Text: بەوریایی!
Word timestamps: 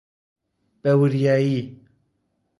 بەوریایی! 0.81 1.61